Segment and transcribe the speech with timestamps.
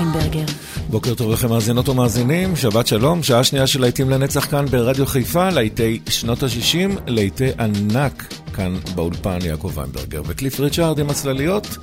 [0.00, 0.44] ויינברגר.
[0.90, 5.50] בוקר טוב לכם מאזינות ומאזינים, שבת שלום, שעה שנייה של להיטים לנצח כאן ברדיו חיפה,
[5.50, 11.76] להיטי שנות ה-60, להיטי ענק כאן באולפן יעקב ויינברגר וקליף ריצ'ארד עם הצלליות,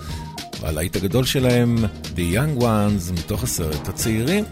[0.61, 1.78] והלהיט הגדול שלהם,
[2.16, 4.44] The Young Ones, מתוך הסרט הצעירים.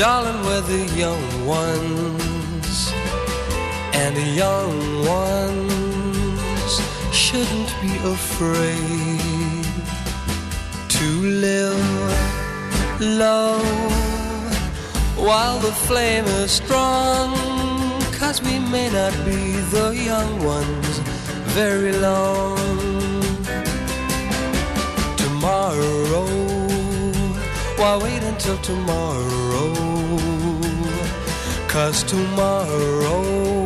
[0.00, 2.90] Darling, we're the young ones,
[3.92, 6.72] and the young ones
[7.12, 9.66] shouldn't be afraid
[10.88, 11.06] to
[11.46, 11.84] live
[12.98, 13.58] low
[15.16, 17.36] while the flame is strong.
[18.18, 20.98] Cause we may not be the young ones
[21.52, 22.56] very long.
[25.18, 26.24] Tomorrow,
[27.76, 29.79] why wait until tomorrow?
[31.70, 33.64] Cause tomorrow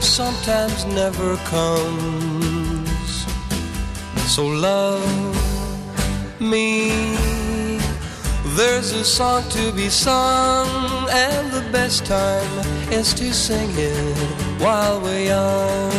[0.00, 3.26] sometimes never comes.
[4.34, 5.04] So love
[6.40, 7.18] me.
[8.56, 10.70] There's a song to be sung,
[11.10, 12.50] and the best time
[12.90, 14.16] is to sing it
[14.58, 15.92] while we're young.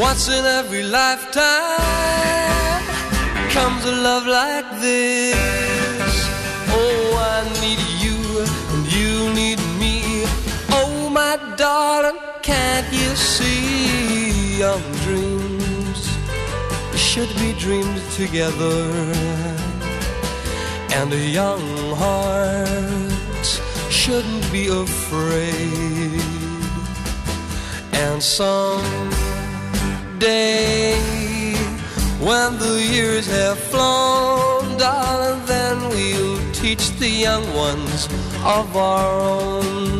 [0.00, 1.44] Once in every lifetime
[3.50, 5.65] comes a love like this.
[11.56, 16.16] Darling, can't you see young dreams
[16.94, 18.90] should be dreamed together?
[20.96, 23.46] And a young heart
[23.90, 26.20] shouldn't be afraid.
[27.92, 28.54] And someday,
[32.20, 38.08] when the years have flown, darling, then we'll teach the young ones
[38.44, 39.95] of our own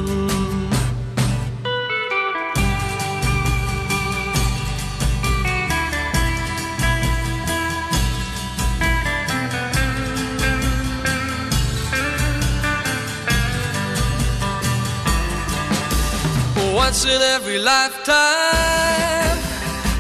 [16.77, 19.39] Once in every lifetime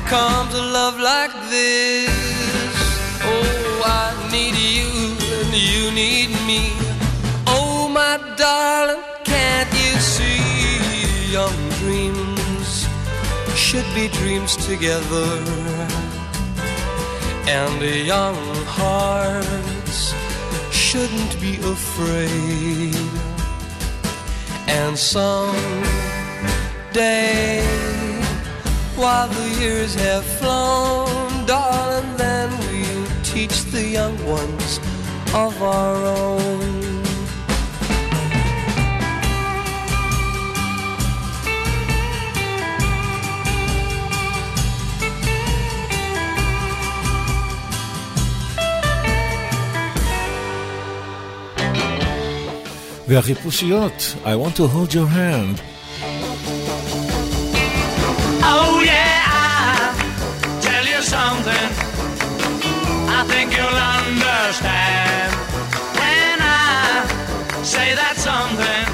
[0.05, 2.11] comes a love like this.
[3.23, 6.65] Oh, I need you and you need me.
[7.47, 11.33] Oh, my darling, can't you see?
[11.33, 12.87] Young dreams
[13.55, 15.31] should be dreams together.
[17.49, 18.37] And young
[18.79, 20.13] hearts
[20.71, 22.95] shouldn't be afraid.
[24.69, 25.57] And some
[26.96, 27.64] day
[28.96, 34.80] while the years have flown, darling, then we'll teach the young ones
[35.34, 36.92] of our own.
[53.08, 55.62] והחיפושיות, I want to hold your hand.
[63.29, 65.33] Think you'll understand
[65.99, 68.86] when I say that something.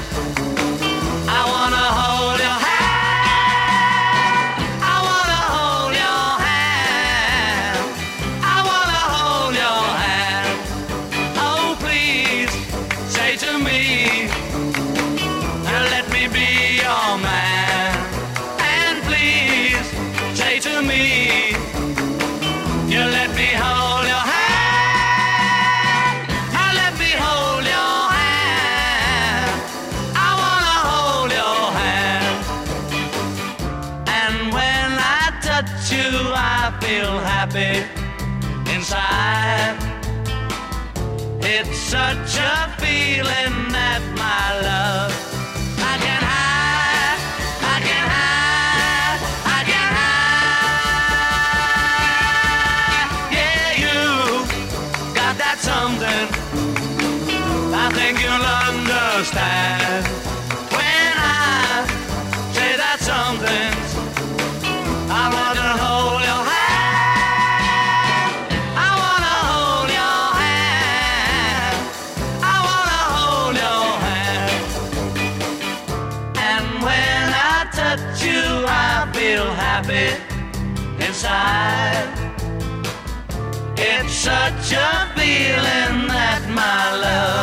[84.23, 87.42] such a feeling that my love.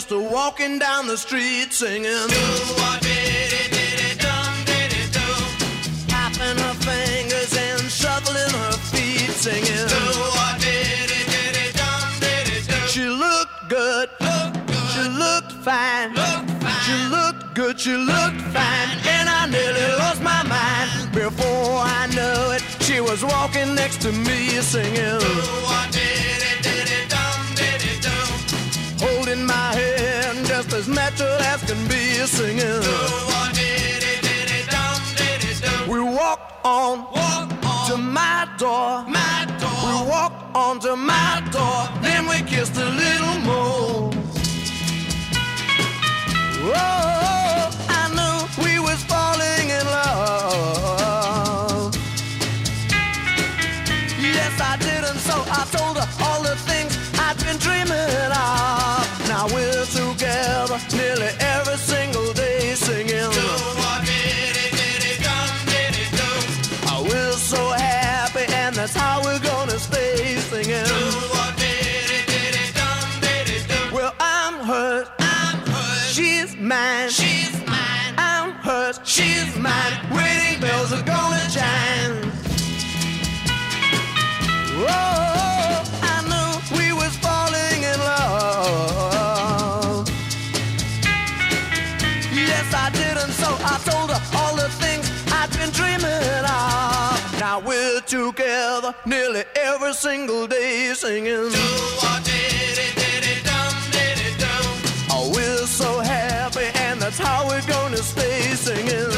[0.00, 2.04] just walking down the street singing.
[2.04, 2.44] Do
[2.80, 5.28] what diddy diddy dum diddy do.
[6.08, 9.88] Tapping her fingers and shuffling her feet singing.
[9.94, 10.04] Do
[10.36, 12.78] what diddy diddy dum diddy do.
[12.88, 14.08] She looked good.
[14.92, 16.14] She looked fine.
[16.84, 17.78] She looked good.
[17.78, 18.90] She looked fine.
[19.04, 22.62] And I nearly lost my mind before I knew it.
[22.86, 25.18] She was walking next to me singing.
[25.18, 25.34] Do
[25.68, 26.39] what diddy
[29.30, 32.82] in my head, just as natural as can be, singing.
[35.88, 39.82] We walk on, walk on to my door, my door.
[39.86, 44.12] We walk on to my door, then we kissed a little more.
[46.62, 47.69] Whoa.
[99.06, 101.50] nearly every single day singing.
[105.12, 109.10] Oh, we're so happy, and that's how we're gonna stay singing.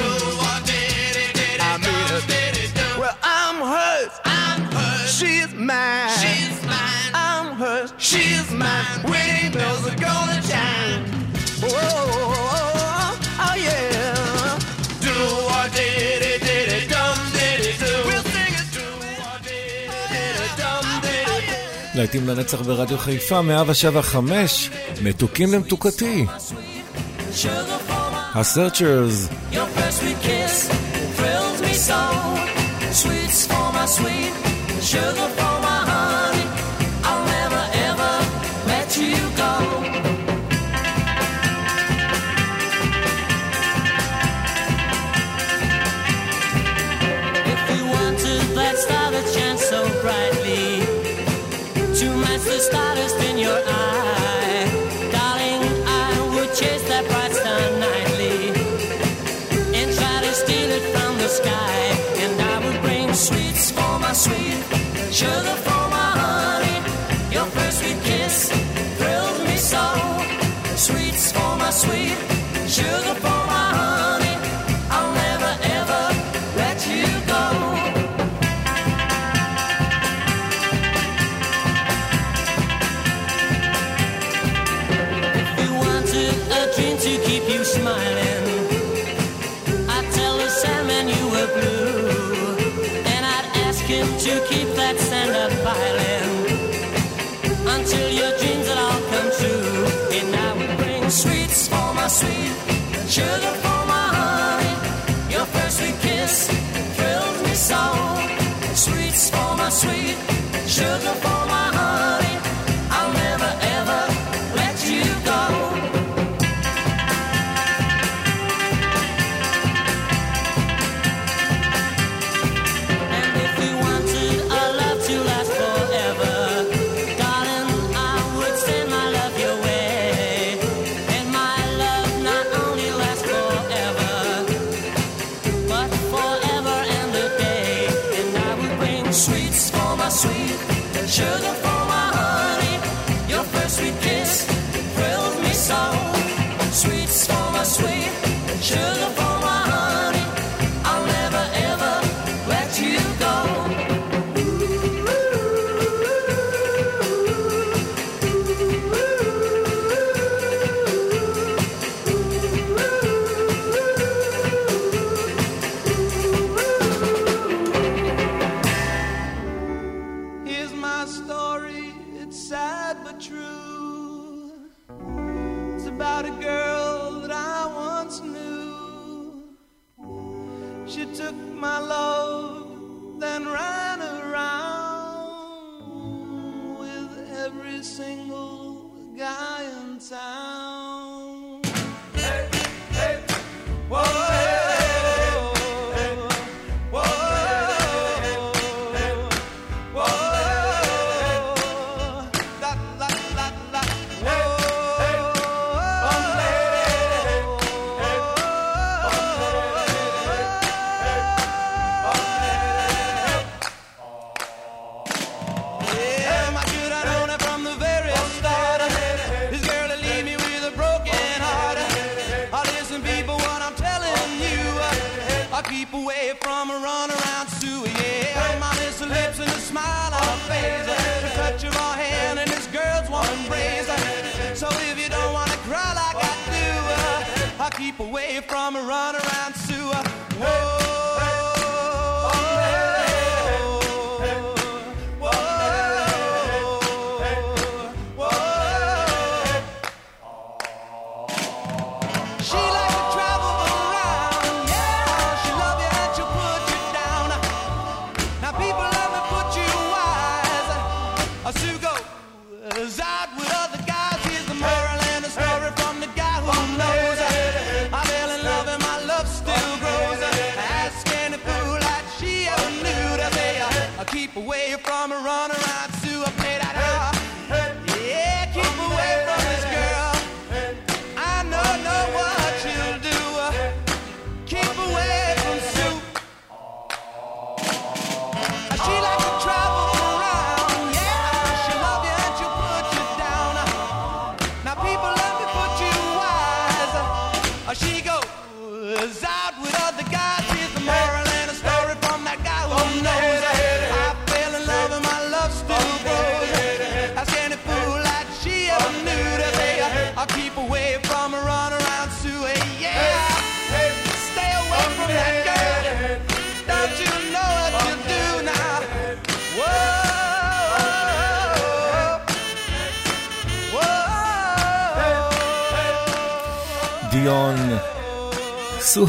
[1.61, 4.21] I mean, well, I'm hers.
[4.25, 5.19] I'm hers.
[5.19, 6.11] She's mine.
[6.21, 7.12] She's mine.
[7.14, 7.93] I'm hers.
[7.99, 9.02] She's mine.
[9.05, 11.12] Wedding bells are gonna chime.
[21.95, 24.71] להיטים לנצח ברדיו חיפה, 175,
[25.03, 26.27] מתוקים למתוקתי.
[28.35, 29.29] הסרצ'רס.
[29.53, 30.03] Your first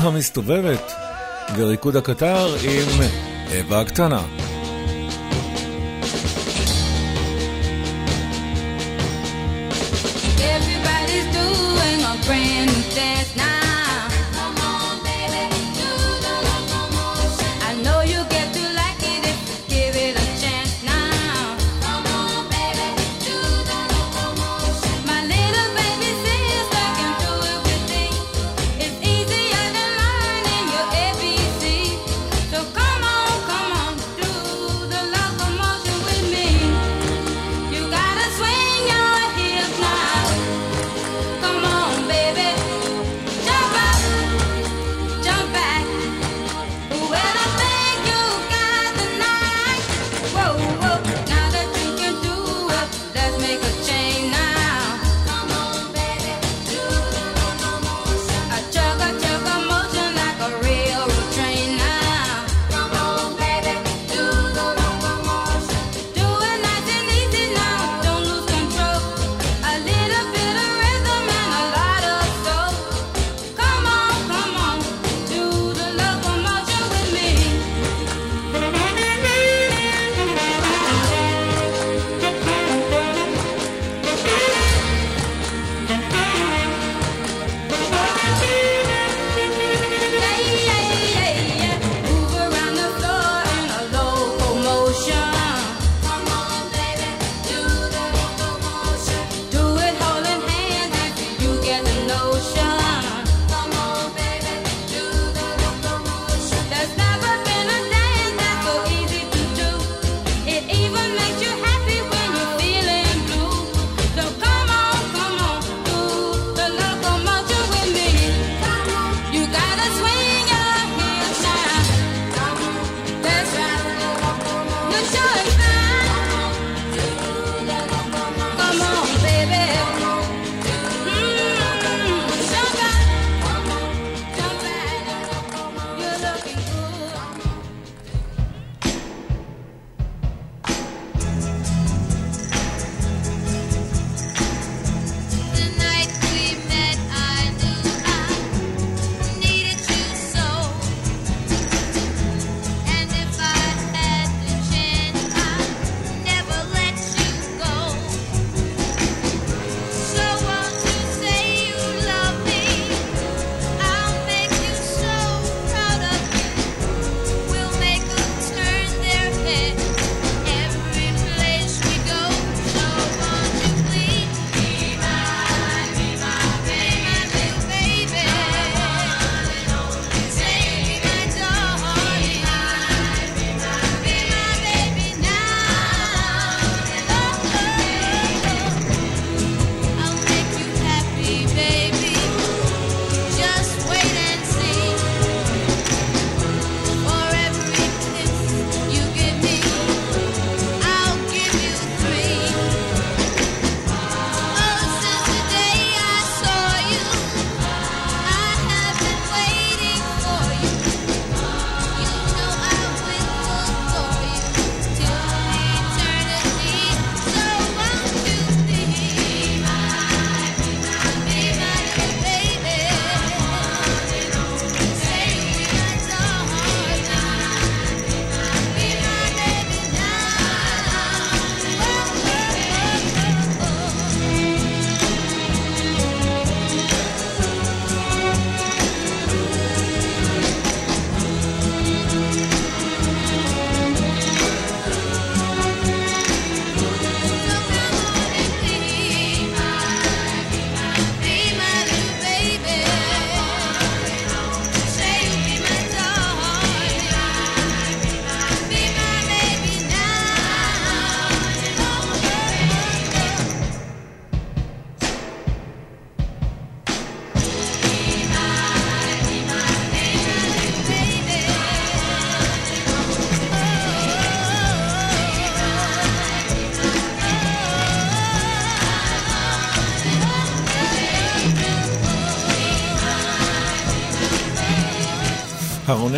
[0.03, 0.91] המסתובבת
[1.57, 3.01] וריקוד הקטר עם
[3.60, 4.42] אווה הקטנה.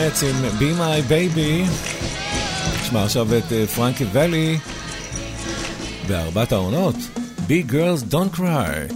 [0.05, 1.69] הרונץ עם Be My Baby.
[2.81, 4.57] נשמע עכשיו את אה, פרנקי ואלי
[6.07, 6.95] בארבעת העונות.
[7.47, 8.94] Big Girls Don't Cry.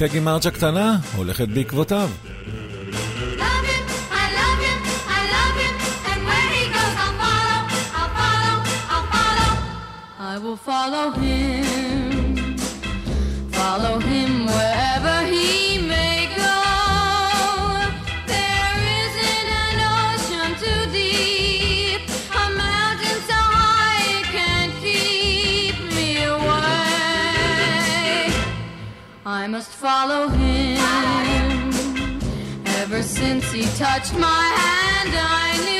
[0.00, 2.10] פגי מרג' הקטנה הולכת בעקבותיו.
[33.52, 35.79] Ever since he touched my hand, I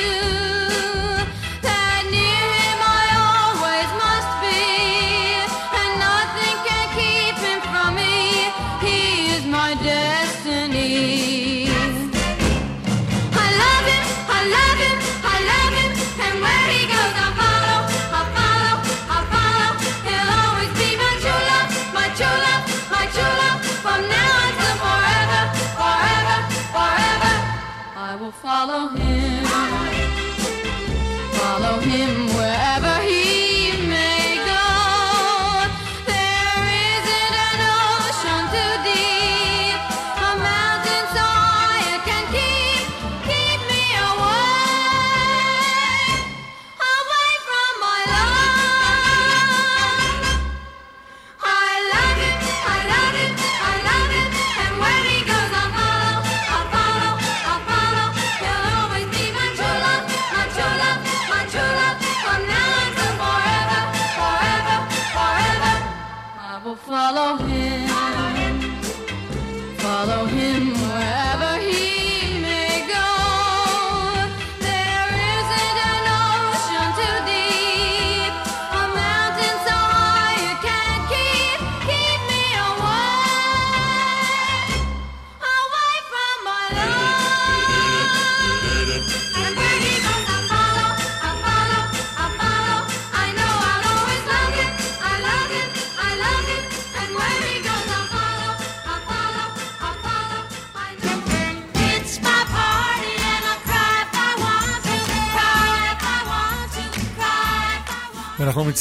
[31.91, 33.00] him wherever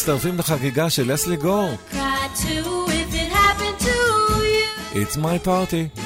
[0.00, 1.70] מצטרפים לחגיגה של לסלי גור.
[4.94, 5.99] It's my party.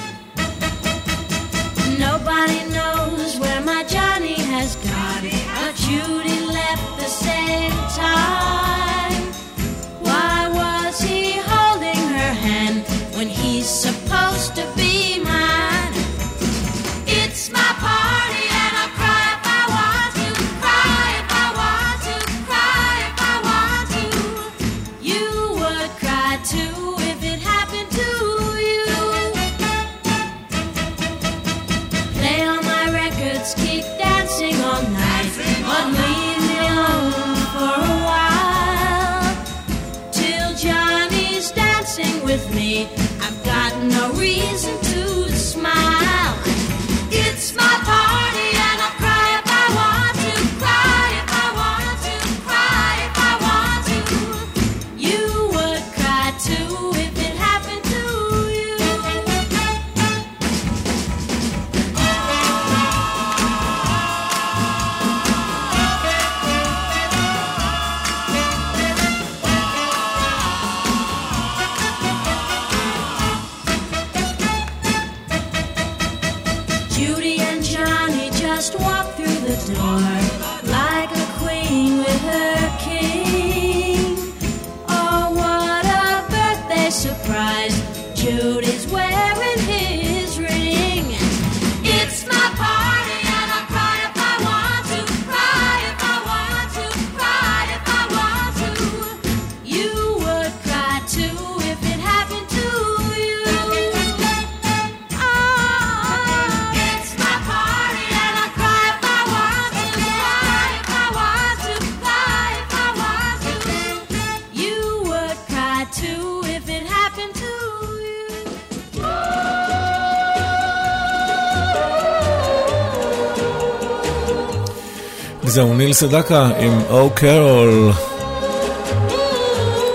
[125.47, 127.93] זהו ניל סדקה עם או קרול.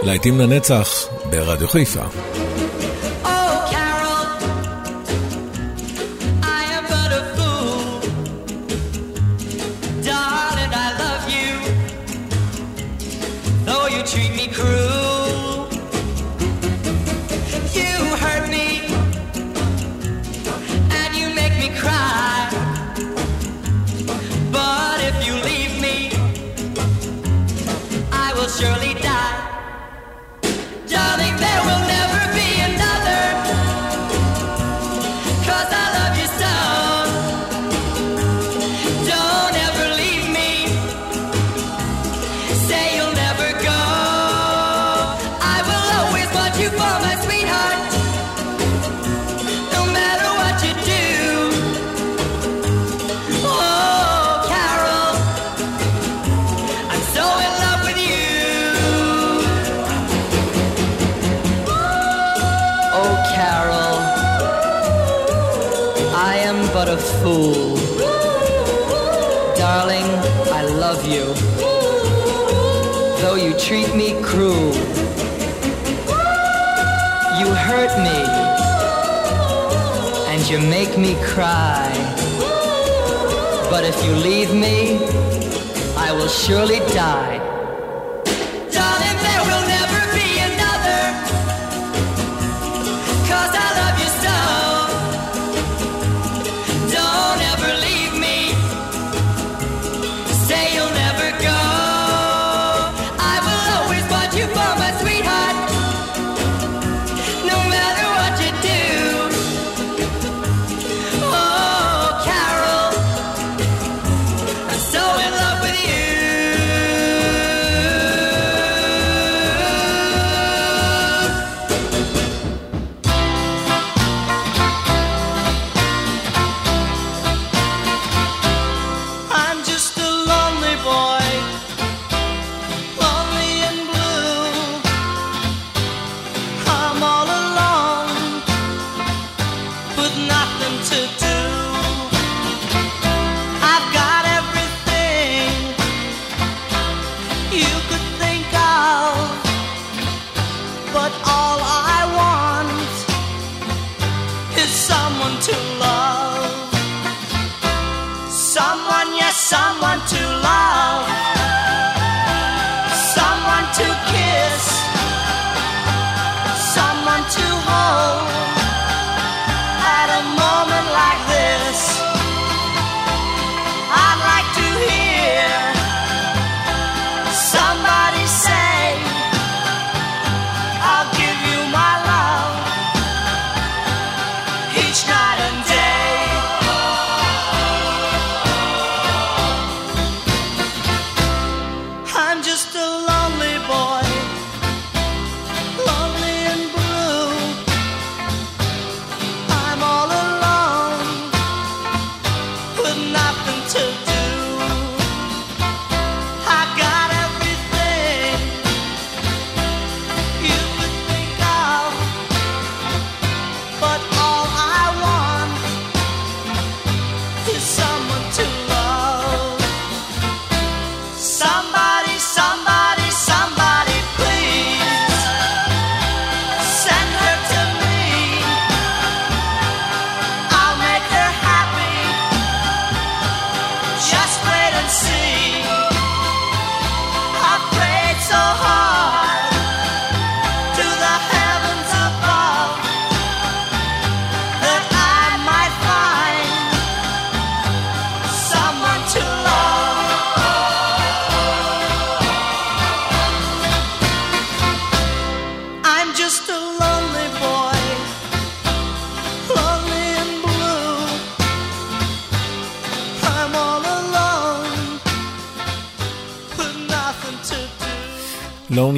[0.04, 2.04] להיטים לנצח ברדיו חיפה.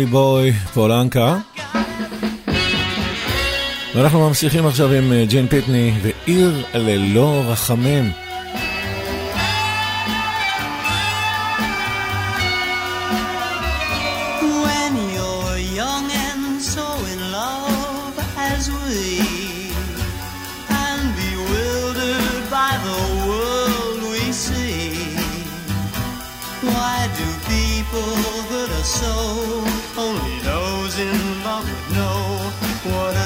[0.01, 1.37] לונלי בוי, פולנקה.
[3.95, 8.11] ואנחנו ממשיכים עכשיו עם אה, ג'ין פיטני ועיר ללא רחמים.
[33.13, 33.20] Just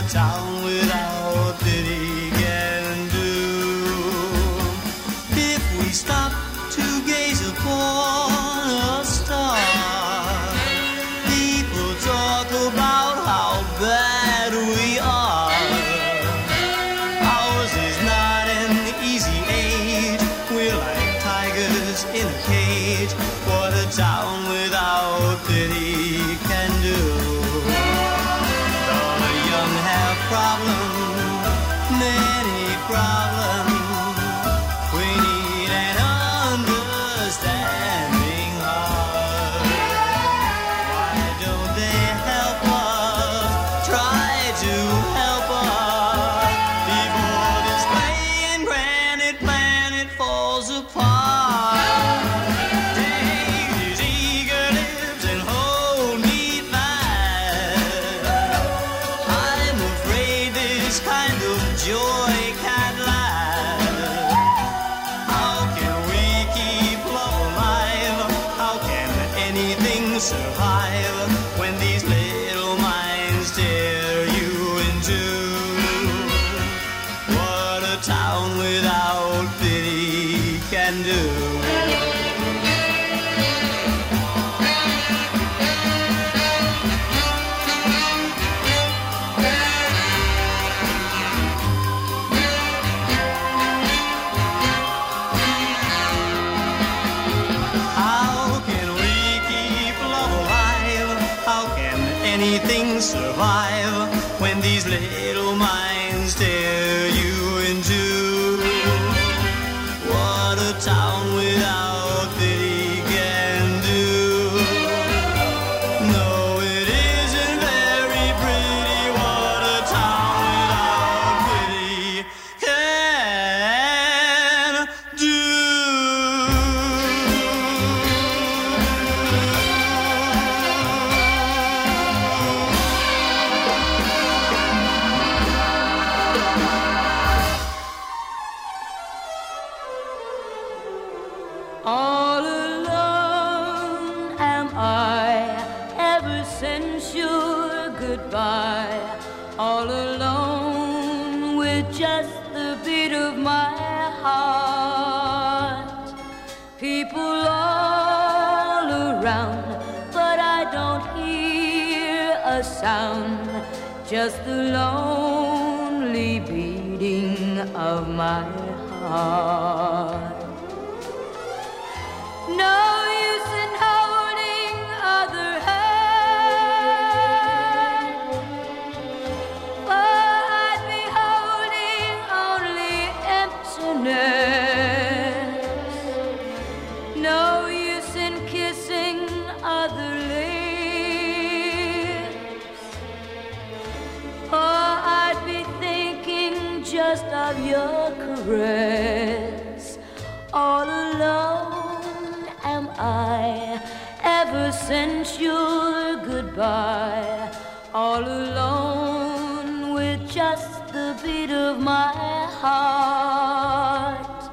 [200.53, 203.81] All alone am I
[204.21, 207.51] ever since your goodbye.
[207.91, 212.13] All alone with just the beat of my
[212.61, 214.51] heart.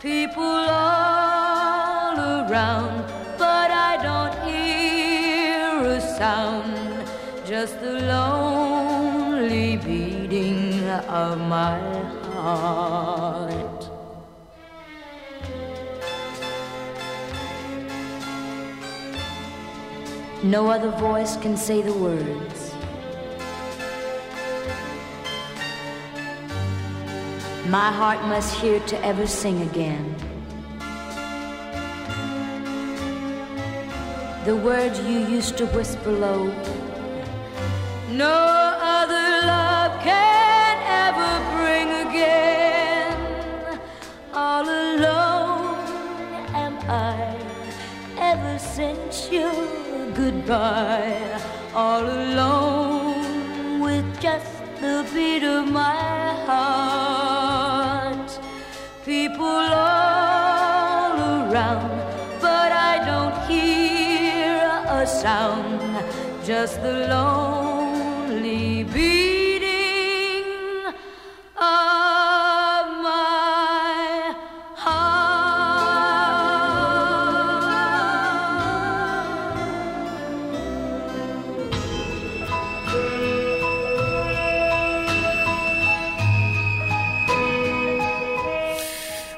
[0.00, 3.04] People all around,
[3.38, 5.68] but I don't hear
[5.98, 7.06] a sound.
[7.46, 11.89] Just the lonely beating of my
[20.50, 22.74] No other voice can say the words.
[27.68, 30.12] My heart must hear to ever sing again.
[34.44, 36.46] The words you used to whisper low.
[38.10, 38.69] No
[50.52, 54.46] all alone with just
[54.80, 58.30] the beat of my heart.
[59.04, 61.90] People all around,
[62.40, 65.80] but I don't hear a sound,
[66.44, 67.69] just the lonely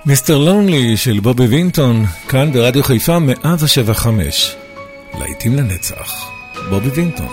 [0.07, 4.57] מיסטר לונלי של בובי וינטון, כאן ברדיו חיפה 175.
[5.19, 6.31] להיטים לנצח,
[6.71, 7.27] בובי וינטון.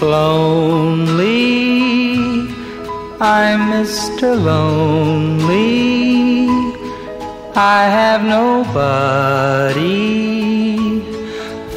[0.00, 1.42] Lonely,
[3.20, 4.30] I'm Mr.
[4.48, 5.72] Lonely.
[7.54, 9.82] I have nobody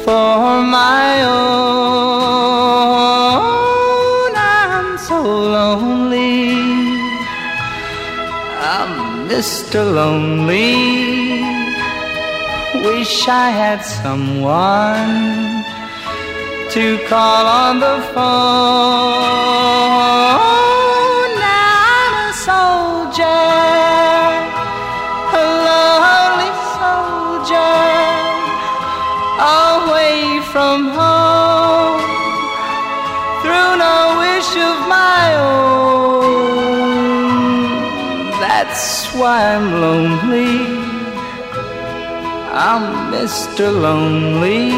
[0.04, 1.95] for my own.
[9.36, 9.84] Mr.
[9.84, 11.42] Lonely.
[12.88, 15.62] Wish I had someone
[16.72, 19.20] to call on the phone.
[21.44, 21.68] Now
[22.00, 23.52] I'm a soldier,
[25.40, 27.76] a lonely soldier,
[29.68, 32.00] away from home,
[33.42, 35.85] through no wish of my own.
[39.18, 40.56] Why I'm lonely.
[42.52, 43.66] I'm Mr.
[43.84, 44.72] Lonely.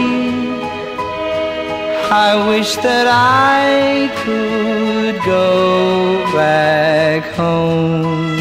[2.11, 8.37] I wish that I could go back home.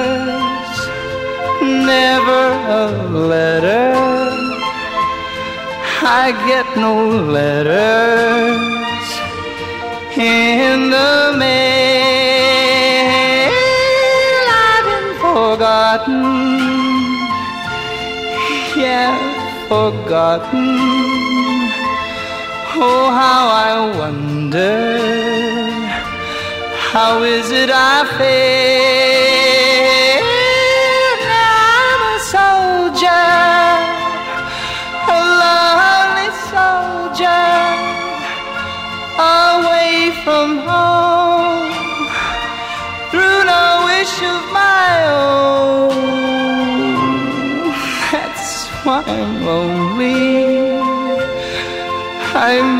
[1.61, 2.43] never
[2.81, 2.85] a
[3.31, 3.91] letter.
[6.05, 6.95] I get no
[7.37, 8.73] letters
[10.17, 11.22] in the
[19.73, 20.69] forgotten.
[22.85, 24.75] Oh, how I wonder,
[26.91, 28.72] how is it I feel?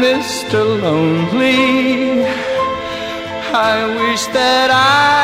[0.04, 0.82] Mr.
[0.82, 2.26] Lonely.
[3.56, 5.23] I wish that I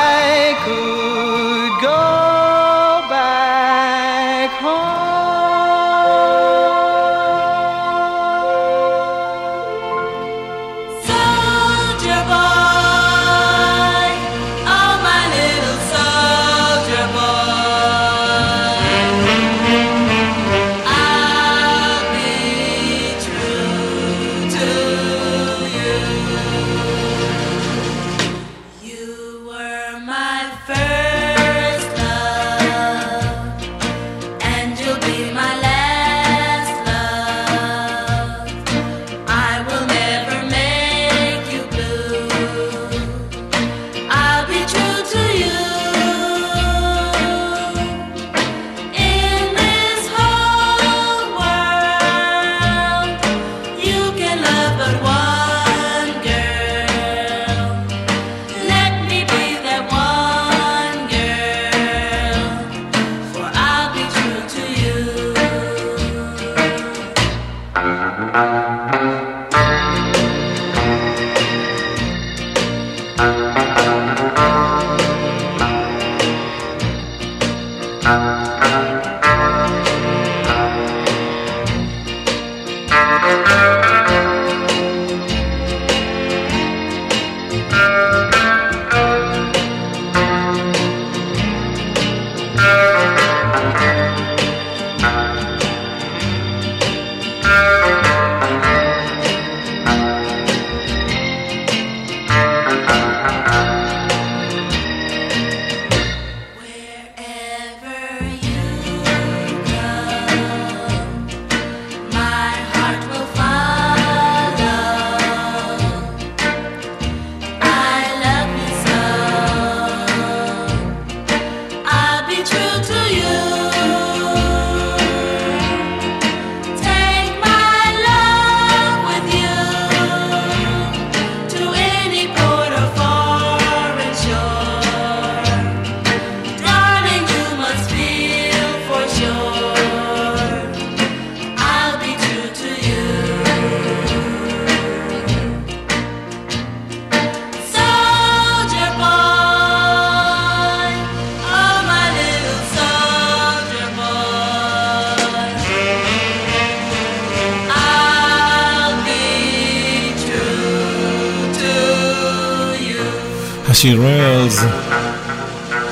[163.80, 164.58] The Shirelles,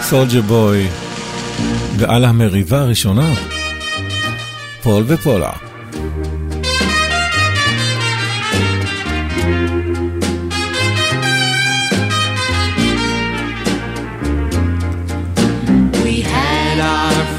[0.10, 0.90] Soldier Boy,
[1.98, 3.34] ועל המריבה הראשונה,
[4.82, 5.52] פול ופולה.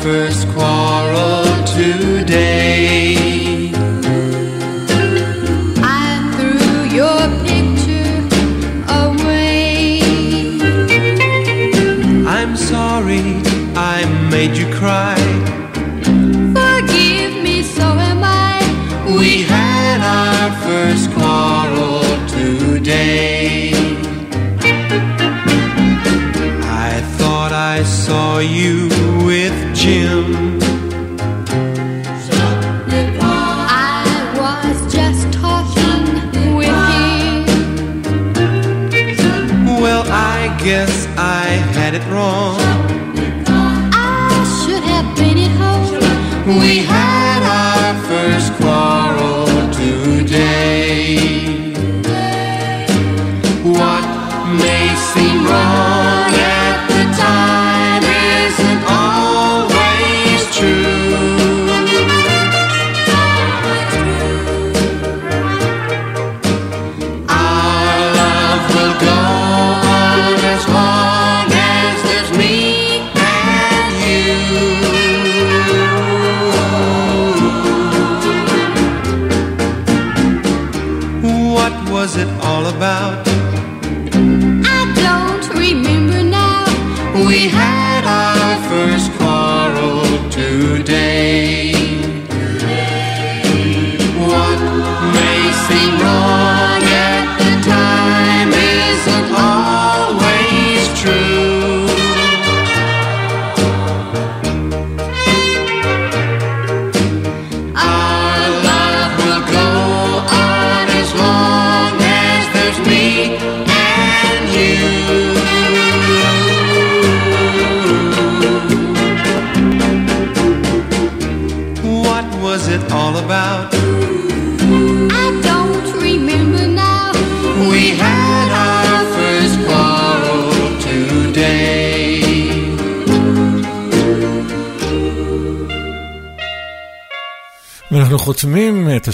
[0.03, 0.78] first quad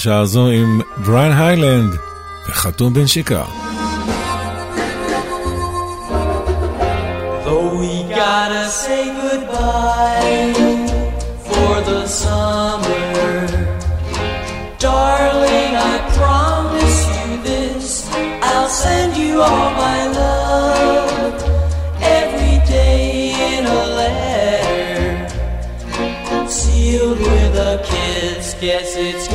[0.04, 1.96] השעה הזו עם בריין היילנד
[2.48, 3.42] וחתום בנשיקה.
[8.10, 10.52] gotta say goodbye
[11.46, 13.06] for the summer.
[14.84, 15.72] Darling,
[18.48, 21.36] i'll send you all my love
[22.18, 23.64] every day in.
[28.64, 29.28] Guess it's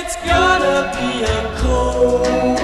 [0.00, 2.57] it's gonna be a cold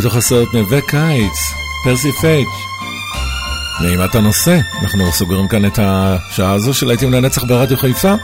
[0.00, 1.52] מתוך הסרט נווה קיץ,
[1.84, 2.46] פרסי פייג'.
[3.80, 8.14] נעימת הנושא, אנחנו סוגרים כאן את השעה הזו של להיטים לנצח ברדיו חיפה,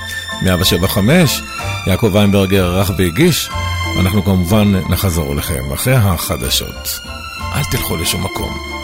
[0.42, 1.42] 175,
[1.86, 3.50] יעקב ויינברגר ערך והגיש,
[3.96, 7.00] ואנחנו כמובן נחזור אליכם אחרי החדשות.
[7.54, 8.75] אל תלכו לשום מקום.